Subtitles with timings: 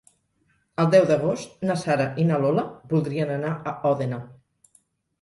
[0.83, 2.65] El deu d'agost na Sara i na Lola
[2.97, 4.25] voldrien anar a Òdena.